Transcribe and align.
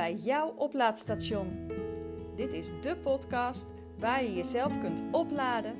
bij 0.00 0.14
jouw 0.14 0.54
oplaadstation. 0.56 1.70
Dit 2.36 2.52
is 2.52 2.70
de 2.80 2.96
podcast 2.96 3.66
waar 3.98 4.24
je 4.24 4.34
jezelf 4.34 4.78
kunt 4.78 5.02
opladen, 5.10 5.74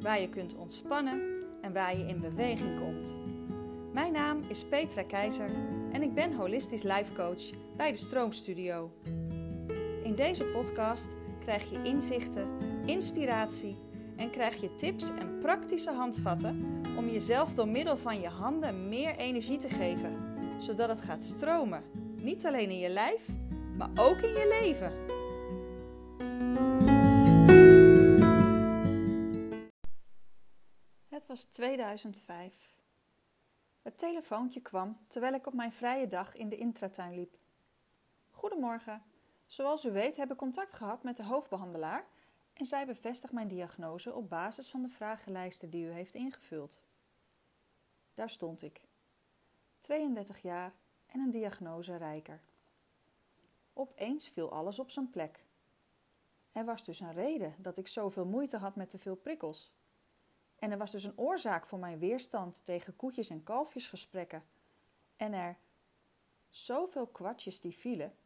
waar 0.00 0.20
je 0.20 0.28
kunt 0.28 0.56
ontspannen 0.56 1.20
en 1.62 1.72
waar 1.72 1.98
je 1.98 2.06
in 2.06 2.20
beweging 2.20 2.80
komt. 2.80 3.14
Mijn 3.92 4.12
naam 4.12 4.40
is 4.48 4.64
Petra 4.64 5.02
Keizer 5.02 5.50
en 5.92 6.02
ik 6.02 6.14
ben 6.14 6.32
holistisch 6.32 6.82
life 6.82 7.12
coach 7.14 7.50
bij 7.76 7.92
de 7.92 7.98
Stroomstudio. 7.98 8.90
In 10.02 10.14
deze 10.14 10.44
podcast 10.44 11.08
krijg 11.38 11.70
je 11.70 11.82
inzichten, 11.82 12.48
inspiratie 12.86 13.76
en 14.16 14.30
krijg 14.30 14.60
je 14.60 14.74
tips 14.74 15.08
en 15.08 15.38
praktische 15.38 15.92
handvatten 15.92 16.82
om 16.96 17.08
jezelf 17.08 17.54
door 17.54 17.68
middel 17.68 17.96
van 17.96 18.20
je 18.20 18.28
handen 18.28 18.88
meer 18.88 19.16
energie 19.16 19.58
te 19.58 19.68
geven, 19.68 20.16
zodat 20.58 20.88
het 20.88 21.00
gaat 21.00 21.24
stromen. 21.24 21.82
Niet 22.16 22.46
alleen 22.46 22.70
in 22.70 22.78
je 22.78 22.88
lijf, 22.88 23.28
maar 23.76 23.90
ook 23.94 24.18
in 24.18 24.32
je 24.32 24.48
leven. 24.48 25.04
Het 31.08 31.26
was 31.26 31.44
2005. 31.44 32.74
Het 33.82 33.98
telefoontje 33.98 34.60
kwam 34.60 34.98
terwijl 35.08 35.34
ik 35.34 35.46
op 35.46 35.54
mijn 35.54 35.72
vrije 35.72 36.06
dag 36.06 36.34
in 36.34 36.48
de 36.48 36.56
intratuin 36.56 37.14
liep. 37.14 37.36
Goedemorgen. 38.30 39.02
Zoals 39.46 39.84
u 39.84 39.92
weet 39.92 40.16
heb 40.16 40.30
ik 40.30 40.36
contact 40.36 40.72
gehad 40.72 41.02
met 41.02 41.16
de 41.16 41.24
hoofdbehandelaar 41.24 42.04
en 42.52 42.66
zij 42.66 42.86
bevestigt 42.86 43.32
mijn 43.32 43.48
diagnose 43.48 44.14
op 44.14 44.28
basis 44.28 44.70
van 44.70 44.82
de 44.82 44.88
vragenlijsten 44.88 45.70
die 45.70 45.86
u 45.86 45.90
heeft 45.90 46.14
ingevuld. 46.14 46.80
Daar 48.14 48.30
stond 48.30 48.62
ik. 48.62 48.80
32 49.80 50.42
jaar 50.42 50.72
en 51.06 51.20
een 51.20 51.30
diagnose 51.30 51.96
rijker. 51.96 52.40
Opeens 53.78 54.28
viel 54.28 54.52
alles 54.52 54.78
op 54.78 54.90
zijn 54.90 55.10
plek. 55.10 55.44
Er 56.52 56.64
was 56.64 56.84
dus 56.84 57.00
een 57.00 57.12
reden 57.12 57.54
dat 57.58 57.78
ik 57.78 57.88
zoveel 57.88 58.24
moeite 58.24 58.56
had 58.56 58.76
met 58.76 58.90
te 58.90 58.98
veel 58.98 59.16
prikkels. 59.16 59.72
En 60.58 60.70
er 60.70 60.78
was 60.78 60.90
dus 60.90 61.04
een 61.04 61.18
oorzaak 61.18 61.66
voor 61.66 61.78
mijn 61.78 61.98
weerstand 61.98 62.64
tegen 62.64 62.96
koetjes- 62.96 63.30
en 63.30 63.42
kalfjesgesprekken. 63.42 64.44
En 65.16 65.32
er 65.32 65.58
zoveel 66.48 67.06
kwartjes 67.06 67.60
die 67.60 67.76
vielen. 67.76 68.16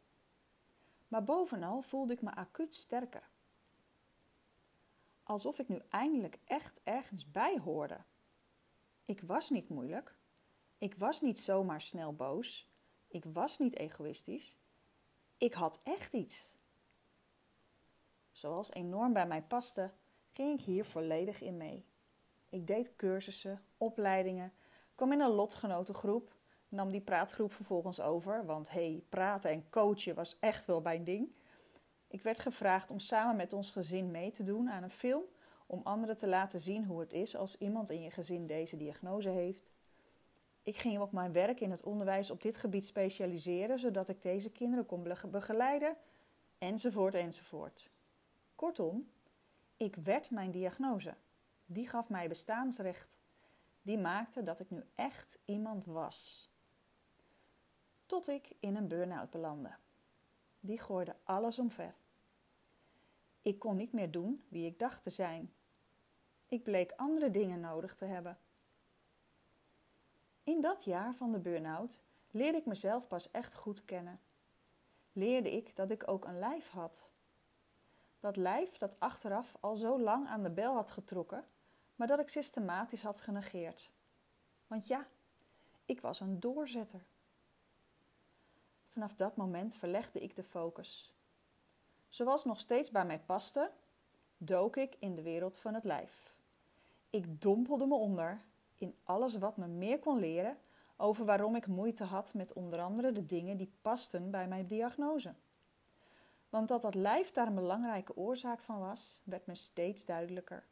Maar 1.07 1.23
bovenal 1.23 1.81
voelde 1.81 2.13
ik 2.13 2.21
me 2.21 2.35
acuut 2.35 2.75
sterker. 2.75 3.29
Alsof 5.23 5.59
ik 5.59 5.67
nu 5.67 5.81
eindelijk 5.89 6.39
echt 6.45 6.81
ergens 6.83 7.31
bij 7.31 7.57
hoorde. 7.57 8.03
Ik 9.05 9.21
was 9.21 9.49
niet 9.49 9.69
moeilijk. 9.69 10.15
Ik 10.77 10.95
was 10.95 11.21
niet 11.21 11.39
zomaar 11.39 11.81
snel 11.81 12.13
boos. 12.15 12.69
Ik 13.07 13.25
was 13.25 13.57
niet 13.57 13.77
egoïstisch. 13.77 14.59
Ik 15.41 15.53
had 15.53 15.79
echt 15.83 16.13
iets. 16.13 16.55
Zoals 18.31 18.71
enorm 18.71 19.13
bij 19.13 19.27
mij 19.27 19.41
paste, 19.41 19.91
ging 20.31 20.59
ik 20.59 20.65
hier 20.65 20.85
volledig 20.85 21.41
in 21.41 21.57
mee. 21.57 21.85
Ik 22.49 22.67
deed 22.67 22.95
cursussen, 22.95 23.63
opleidingen, 23.77 24.53
kwam 24.95 25.11
in 25.11 25.19
een 25.19 25.31
lotgenotengroep, 25.31 26.35
nam 26.69 26.91
die 26.91 27.01
praatgroep 27.01 27.53
vervolgens 27.53 28.01
over, 28.01 28.45
want 28.45 28.69
hey, 28.69 29.03
praten 29.09 29.51
en 29.51 29.69
coachen 29.69 30.15
was 30.15 30.37
echt 30.39 30.65
wel 30.65 30.81
mijn 30.81 31.03
ding. 31.03 31.35
Ik 32.07 32.21
werd 32.21 32.39
gevraagd 32.39 32.91
om 32.91 32.99
samen 32.99 33.35
met 33.35 33.53
ons 33.53 33.71
gezin 33.71 34.11
mee 34.11 34.31
te 34.31 34.43
doen 34.43 34.69
aan 34.69 34.83
een 34.83 34.89
film 34.89 35.23
om 35.67 35.81
anderen 35.83 36.17
te 36.17 36.27
laten 36.27 36.59
zien 36.59 36.85
hoe 36.85 36.99
het 36.99 37.13
is 37.13 37.35
als 37.35 37.57
iemand 37.57 37.89
in 37.89 38.01
je 38.01 38.11
gezin 38.11 38.45
deze 38.45 38.77
diagnose 38.77 39.29
heeft. 39.29 39.71
Ik 40.63 40.77
ging 40.77 40.99
op 40.99 41.11
mijn 41.11 41.31
werk 41.31 41.59
in 41.59 41.71
het 41.71 41.83
onderwijs 41.83 42.31
op 42.31 42.41
dit 42.41 42.57
gebied 42.57 42.85
specialiseren, 42.85 43.79
zodat 43.79 44.09
ik 44.09 44.21
deze 44.21 44.51
kinderen 44.51 44.85
kon 44.85 45.03
begeleiden, 45.31 45.97
enzovoort, 46.57 47.13
enzovoort. 47.13 47.89
Kortom, 48.55 49.09
ik 49.77 49.95
werd 49.95 50.31
mijn 50.31 50.51
diagnose. 50.51 51.15
Die 51.65 51.87
gaf 51.87 52.09
mij 52.09 52.27
bestaansrecht. 52.27 53.19
Die 53.81 53.97
maakte 53.97 54.43
dat 54.43 54.59
ik 54.59 54.69
nu 54.69 54.83
echt 54.95 55.39
iemand 55.45 55.85
was. 55.85 56.49
Tot 58.05 58.27
ik 58.27 58.55
in 58.59 58.75
een 58.75 58.87
burn-out 58.87 59.29
belandde. 59.29 59.75
Die 60.59 60.77
gooide 60.77 61.15
alles 61.23 61.59
omver. 61.59 61.93
Ik 63.41 63.59
kon 63.59 63.75
niet 63.75 63.93
meer 63.93 64.11
doen 64.11 64.43
wie 64.47 64.65
ik 64.65 64.79
dacht 64.79 65.03
te 65.03 65.09
zijn. 65.09 65.53
Ik 66.47 66.63
bleek 66.63 66.91
andere 66.95 67.31
dingen 67.31 67.59
nodig 67.59 67.93
te 67.93 68.05
hebben. 68.05 68.37
In 70.43 70.61
dat 70.61 70.83
jaar 70.83 71.13
van 71.13 71.31
de 71.31 71.39
burn-out 71.39 72.01
leerde 72.31 72.57
ik 72.57 72.65
mezelf 72.65 73.07
pas 73.07 73.31
echt 73.31 73.55
goed 73.55 73.85
kennen. 73.85 74.19
Leerde 75.13 75.51
ik 75.51 75.75
dat 75.75 75.91
ik 75.91 76.07
ook 76.07 76.25
een 76.25 76.39
lijf 76.39 76.69
had. 76.69 77.09
Dat 78.19 78.35
lijf 78.35 78.77
dat 78.77 78.99
achteraf 78.99 79.57
al 79.59 79.75
zo 79.75 79.99
lang 79.99 80.27
aan 80.27 80.43
de 80.43 80.49
bel 80.49 80.73
had 80.73 80.91
getrokken, 80.91 81.45
maar 81.95 82.07
dat 82.07 82.19
ik 82.19 82.29
systematisch 82.29 83.03
had 83.03 83.21
genegeerd. 83.21 83.89
Want 84.67 84.87
ja, 84.87 85.07
ik 85.85 86.01
was 86.01 86.19
een 86.19 86.39
doorzetter. 86.39 87.05
Vanaf 88.87 89.13
dat 89.13 89.35
moment 89.35 89.75
verlegde 89.75 90.19
ik 90.19 90.35
de 90.35 90.43
focus. 90.43 91.13
Zoals 92.09 92.45
nog 92.45 92.59
steeds 92.59 92.91
bij 92.91 93.05
mij 93.05 93.19
paste, 93.19 93.71
dook 94.37 94.75
ik 94.75 94.95
in 94.99 95.15
de 95.15 95.21
wereld 95.21 95.57
van 95.57 95.73
het 95.73 95.83
lijf. 95.83 96.33
Ik 97.09 97.41
dompelde 97.41 97.85
me 97.85 97.95
onder 97.95 98.41
in 98.81 98.95
alles 99.03 99.37
wat 99.37 99.57
me 99.57 99.67
meer 99.67 99.99
kon 99.99 100.19
leren 100.19 100.57
over 100.97 101.25
waarom 101.25 101.55
ik 101.55 101.67
moeite 101.67 102.03
had 102.03 102.33
met 102.33 102.53
onder 102.53 102.81
andere 102.81 103.11
de 103.11 103.25
dingen 103.25 103.57
die 103.57 103.71
pasten 103.81 104.31
bij 104.31 104.47
mijn 104.47 104.67
diagnose. 104.67 105.33
Want 106.49 106.67
dat 106.67 106.81
dat 106.81 106.95
lijf 106.95 107.31
daar 107.31 107.47
een 107.47 107.55
belangrijke 107.55 108.15
oorzaak 108.15 108.61
van 108.61 108.79
was, 108.79 109.21
werd 109.23 109.45
me 109.45 109.55
steeds 109.55 110.05
duidelijker. 110.05 110.63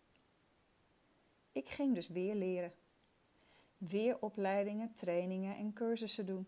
Ik 1.52 1.70
ging 1.70 1.94
dus 1.94 2.08
weer 2.08 2.36
leren. 2.36 2.74
Weer 3.78 4.18
opleidingen, 4.20 4.94
trainingen 4.94 5.56
en 5.56 5.74
cursussen 5.74 6.26
doen. 6.26 6.48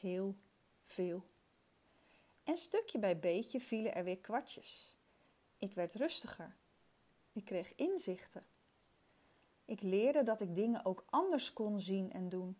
Heel 0.00 0.34
veel. 0.82 1.24
En 2.44 2.56
stukje 2.56 2.98
bij 2.98 3.18
beetje 3.18 3.60
vielen 3.60 3.94
er 3.94 4.04
weer 4.04 4.18
kwartjes. 4.18 4.96
Ik 5.58 5.74
werd 5.74 5.94
rustiger. 5.94 6.56
Ik 7.32 7.44
kreeg 7.44 7.74
inzichten. 7.74 8.44
Ik 9.68 9.82
leerde 9.82 10.22
dat 10.22 10.40
ik 10.40 10.54
dingen 10.54 10.84
ook 10.84 11.04
anders 11.10 11.52
kon 11.52 11.80
zien 11.80 12.12
en 12.12 12.28
doen. 12.28 12.58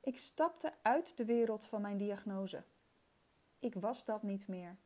Ik 0.00 0.18
stapte 0.18 0.72
uit 0.82 1.16
de 1.16 1.24
wereld 1.24 1.64
van 1.64 1.80
mijn 1.80 1.96
diagnose. 1.96 2.64
Ik 3.58 3.74
was 3.74 4.04
dat 4.04 4.22
niet 4.22 4.48
meer. 4.48 4.76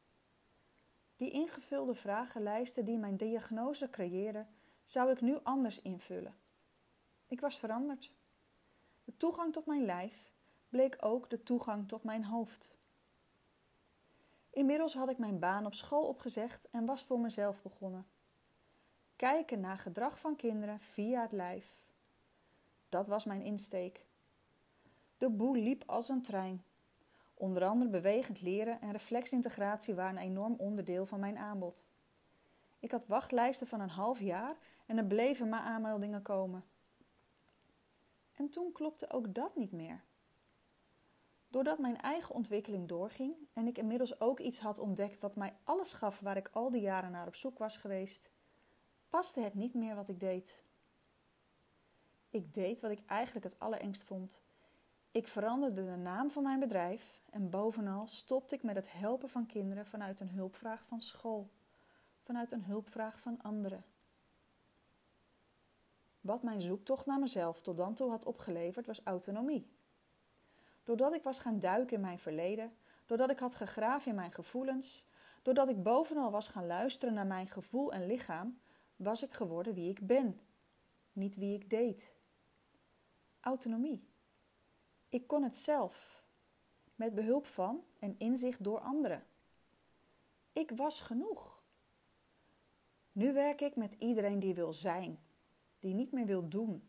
Die 1.17 1.31
ingevulde 1.31 1.95
vragenlijsten 1.95 2.85
die 2.85 2.99
mijn 2.99 3.17
diagnose 3.17 3.91
creëerden, 3.91 4.49
zou 4.85 5.11
ik 5.11 5.21
nu 5.21 5.39
anders 5.43 5.81
invullen. 5.81 6.35
Ik 7.27 7.41
was 7.41 7.59
veranderd. 7.59 8.13
De 9.05 9.17
toegang 9.17 9.53
tot 9.53 9.67
mijn 9.67 9.85
lijf 9.85 10.31
bleek 10.69 10.97
ook 11.01 11.31
de 11.31 11.43
toegang 11.43 11.89
tot 11.89 12.05
mijn 12.05 12.25
hoofd. 12.25 12.77
Inmiddels 14.51 14.95
had 14.95 15.09
ik 15.09 15.19
mijn 15.19 15.39
baan 15.39 15.67
op 15.67 15.75
school 15.75 16.07
opgezegd 16.07 16.71
en 16.71 16.87
was 16.87 17.05
voor 17.05 17.21
mezelf 17.21 17.63
begonnen 17.63 18.07
kijken 19.29 19.61
naar 19.61 19.79
gedrag 19.79 20.19
van 20.19 20.37
kinderen 20.37 20.81
via 20.81 21.21
het 21.21 21.33
lijf. 21.33 21.77
Dat 22.89 23.07
was 23.07 23.25
mijn 23.25 23.43
insteek. 23.43 24.05
De 25.19 25.31
boel 25.31 25.55
liep 25.55 25.83
als 25.87 26.09
een 26.09 26.23
trein. 26.23 26.65
Onder 27.35 27.65
andere 27.65 27.91
bewegend 27.91 28.41
leren 28.41 28.81
en 28.81 28.93
reflexintegratie 28.93 29.95
waren 29.95 30.17
een 30.17 30.23
enorm 30.23 30.55
onderdeel 30.59 31.07
van 31.07 31.21
mijn 31.21 31.39
aanbod. 31.39 31.87
Ik 32.79 32.91
had 32.91 33.07
wachtlijsten 33.07 33.67
van 33.67 33.81
een 33.81 33.89
half 33.89 34.21
jaar 34.21 34.57
en 34.87 34.99
er 34.99 35.05
bleven 35.05 35.49
maar 35.49 35.63
aanmeldingen 35.63 36.23
komen. 36.23 36.65
En 38.33 38.49
toen 38.49 38.73
klopte 38.73 39.11
ook 39.11 39.35
dat 39.35 39.57
niet 39.57 39.73
meer. 39.73 40.03
Doordat 41.49 41.79
mijn 41.79 42.01
eigen 42.01 42.35
ontwikkeling 42.35 42.89
doorging 42.89 43.35
en 43.53 43.67
ik 43.67 43.79
inmiddels 43.79 44.21
ook 44.21 44.41
iets 44.41 44.61
had 44.61 44.79
ontdekt 44.79 45.21
wat 45.21 45.37
mij 45.37 45.55
alles 45.65 45.95
gaf 45.95 46.21
waar 46.21 46.37
ik 46.37 46.51
al 46.53 46.71
die 46.71 46.81
jaren 46.81 47.11
naar 47.11 47.27
op 47.27 47.35
zoek 47.35 47.59
was 47.59 47.77
geweest, 47.77 48.31
paste 49.13 49.41
het 49.41 49.55
niet 49.55 49.75
meer 49.75 49.95
wat 49.95 50.09
ik 50.09 50.21
deed. 50.21 50.63
Ik 52.31 52.55
deed 52.55 52.81
wat 52.81 52.91
ik 52.91 53.03
eigenlijk 53.07 53.45
het 53.45 53.59
allerengst 53.59 54.05
vond. 54.05 54.43
Ik 55.11 55.29
veranderde 55.29 55.85
de 55.85 55.97
naam 55.97 56.31
van 56.31 56.43
mijn 56.43 56.61
bedrijf 56.61 57.23
en 57.31 57.51
bovenal 57.51 58.07
stopte 58.07 58.55
ik 58.55 58.63
met 58.63 58.77
het 58.77 58.93
helpen 58.93 59.29
van 59.29 59.47
kinderen 59.47 59.87
vanuit 59.87 60.21
een 60.21 60.31
hulpvraag 60.31 60.85
van 60.87 61.01
school, 61.01 61.51
vanuit 62.23 62.53
een 62.53 62.65
hulpvraag 62.65 63.21
van 63.21 63.43
anderen. 63.43 63.85
Wat 66.21 66.43
mijn 66.43 66.61
zoektocht 66.61 67.07
naar 67.07 67.21
mezelf 67.21 67.63
tot 67.63 67.77
dan 67.77 67.95
toe 67.95 68.11
had 68.11 68.25
opgeleverd 68.25 68.87
was 68.87 69.01
autonomie. 69.05 69.71
Doordat 70.85 71.15
ik 71.15 71.23
was 71.23 71.41
gaan 71.41 71.61
duiken 71.61 71.97
in 71.97 72.03
mijn 72.03 72.19
verleden, 72.19 72.77
doordat 73.07 73.31
ik 73.31 73.39
had 73.39 73.55
gegraven 73.55 74.11
in 74.11 74.17
mijn 74.17 74.33
gevoelens, 74.33 75.07
doordat 75.43 75.69
ik 75.69 75.83
bovenal 75.83 76.31
was 76.31 76.49
gaan 76.49 76.67
luisteren 76.67 77.15
naar 77.15 77.27
mijn 77.27 77.49
gevoel 77.49 77.93
en 77.93 78.07
lichaam, 78.07 78.61
was 79.03 79.23
ik 79.23 79.33
geworden 79.33 79.75
wie 79.75 79.91
ik 79.91 80.07
ben, 80.07 80.41
niet 81.13 81.37
wie 81.37 81.55
ik 81.55 81.71
deed. 81.71 82.15
Autonomie. 83.41 84.09
Ik 85.09 85.27
kon 85.27 85.43
het 85.43 85.57
zelf. 85.57 86.21
met 86.95 87.15
behulp 87.15 87.47
van 87.47 87.85
en 87.99 88.15
inzicht 88.19 88.65
door 88.65 88.81
anderen. 88.81 89.27
Ik 90.53 90.71
was 90.71 91.01
genoeg. 91.01 91.63
Nu 93.13 93.33
werk 93.33 93.61
ik 93.61 93.77
met 93.77 93.97
iedereen 93.99 94.39
die 94.39 94.55
wil 94.55 94.73
zijn, 94.73 95.19
die 95.79 95.95
niet 95.95 96.13
meer 96.13 96.27
wil 96.27 96.49
doen, 96.49 96.89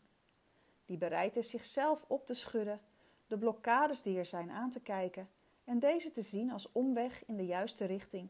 die 0.86 0.98
bereid 0.98 1.36
is 1.36 1.50
zichzelf 1.50 2.06
op 2.07 2.25
te 2.25 2.33
schudden, 2.33 2.81
de 3.27 3.38
blokkades 3.38 4.01
die 4.01 4.18
er 4.18 4.25
zijn 4.25 4.51
aan 4.51 4.69
te 4.69 4.80
kijken 4.80 5.30
en 5.63 5.80
deze 5.80 6.12
te 6.12 6.21
zien 6.21 6.51
als 6.51 6.71
omweg 6.71 7.25
in 7.25 7.38
de 7.38 7.45
juiste 7.45 7.86
richting. 7.86 8.30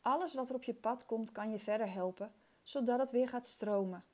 Alles 0.00 0.34
wat 0.34 0.48
er 0.48 0.54
op 0.54 0.62
je 0.62 0.74
pad 0.74 1.06
komt 1.06 1.32
kan 1.32 1.50
je 1.50 1.58
verder 1.58 1.92
helpen, 1.92 2.32
zodat 2.62 2.98
het 2.98 3.10
weer 3.10 3.28
gaat 3.28 3.46
stromen. 3.46 4.04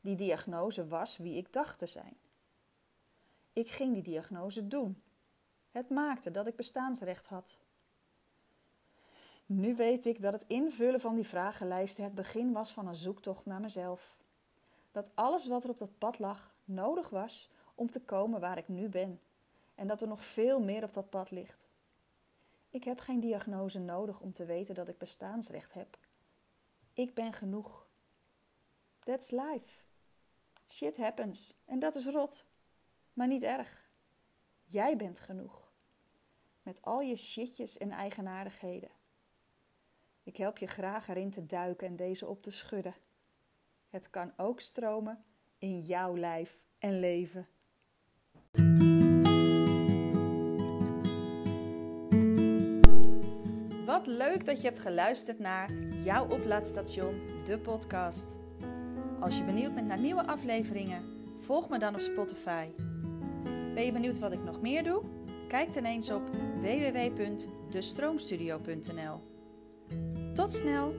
Die 0.00 0.16
diagnose 0.16 0.86
was 0.86 1.16
wie 1.16 1.36
ik 1.36 1.52
dacht 1.52 1.78
te 1.78 1.86
zijn. 1.86 2.16
Ik 3.52 3.70
ging 3.70 3.92
die 3.94 4.02
diagnose 4.02 4.68
doen. 4.68 5.02
Het 5.70 5.90
maakte 5.90 6.30
dat 6.30 6.46
ik 6.46 6.56
bestaansrecht 6.56 7.26
had. 7.26 7.58
Nu 9.46 9.76
weet 9.76 10.06
ik 10.06 10.22
dat 10.22 10.32
het 10.32 10.44
invullen 10.46 11.00
van 11.00 11.14
die 11.14 11.26
vragenlijsten 11.26 12.04
het 12.04 12.14
begin 12.14 12.52
was 12.52 12.72
van 12.72 12.86
een 12.86 12.94
zoektocht 12.94 13.46
naar 13.46 13.60
mezelf. 13.60 14.16
Dat 14.92 15.10
alles 15.14 15.46
wat 15.46 15.64
er 15.64 15.70
op 15.70 15.78
dat 15.78 15.98
pad 15.98 16.18
lag 16.18 16.54
nodig 16.64 17.08
was 17.08 17.50
om 17.74 17.90
te 17.90 18.00
komen 18.00 18.40
waar 18.40 18.58
ik 18.58 18.68
nu 18.68 18.88
ben. 18.88 19.20
En 19.74 19.86
dat 19.86 20.00
er 20.00 20.08
nog 20.08 20.24
veel 20.24 20.60
meer 20.60 20.84
op 20.84 20.92
dat 20.92 21.10
pad 21.10 21.30
ligt. 21.30 21.66
Ik 22.72 22.84
heb 22.84 22.98
geen 22.98 23.20
diagnose 23.20 23.78
nodig 23.78 24.20
om 24.20 24.32
te 24.32 24.44
weten 24.44 24.74
dat 24.74 24.88
ik 24.88 24.98
bestaansrecht 24.98 25.72
heb. 25.72 25.98
Ik 26.92 27.14
ben 27.14 27.32
genoeg. 27.32 27.86
That's 28.98 29.30
life. 29.30 29.82
Shit 30.68 30.96
happens. 30.96 31.54
En 31.64 31.78
dat 31.78 31.96
is 31.96 32.06
rot. 32.06 32.46
Maar 33.12 33.26
niet 33.26 33.42
erg. 33.42 33.90
Jij 34.64 34.96
bent 34.96 35.20
genoeg. 35.20 35.72
Met 36.62 36.82
al 36.82 37.00
je 37.00 37.16
shitjes 37.16 37.78
en 37.78 37.90
eigenaardigheden. 37.90 38.90
Ik 40.22 40.36
help 40.36 40.58
je 40.58 40.66
graag 40.66 41.08
erin 41.08 41.30
te 41.30 41.46
duiken 41.46 41.86
en 41.86 41.96
deze 41.96 42.26
op 42.26 42.42
te 42.42 42.50
schudden. 42.50 42.94
Het 43.88 44.10
kan 44.10 44.32
ook 44.36 44.60
stromen 44.60 45.24
in 45.58 45.80
jouw 45.80 46.16
lijf 46.16 46.64
en 46.78 47.00
leven. 47.00 47.48
Leuk 54.06 54.46
dat 54.46 54.60
je 54.60 54.66
hebt 54.66 54.78
geluisterd 54.78 55.38
naar 55.38 55.70
jouw 56.04 56.28
oplaadstation, 56.28 57.20
de 57.44 57.58
podcast. 57.58 58.34
Als 59.20 59.38
je 59.38 59.44
benieuwd 59.44 59.74
bent 59.74 59.86
naar 59.86 59.98
nieuwe 59.98 60.26
afleveringen, 60.26 61.02
volg 61.38 61.68
me 61.68 61.78
dan 61.78 61.94
op 61.94 62.00
Spotify. 62.00 62.66
Ben 63.74 63.84
je 63.84 63.92
benieuwd 63.92 64.18
wat 64.18 64.32
ik 64.32 64.44
nog 64.44 64.60
meer 64.60 64.84
doe? 64.84 65.02
Kijk 65.48 65.74
dan 65.74 65.84
eens 65.84 66.10
op 66.10 66.22
www.destroomstudio.nl. 66.60 69.20
Tot 70.34 70.52
snel! 70.52 70.94